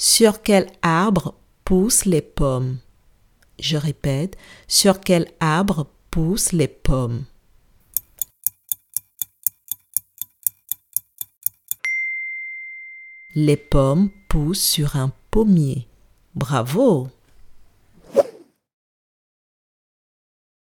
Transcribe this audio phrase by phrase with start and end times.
[0.00, 2.78] Sur quel arbre poussent les pommes?
[3.58, 4.36] Je répète,
[4.68, 7.24] sur quel arbre poussent les pommes?
[13.34, 15.88] Les pommes poussent sur un pommier.
[16.36, 17.08] Bravo!